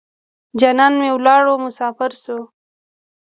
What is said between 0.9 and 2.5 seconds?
مې ولاړو مسافر شو.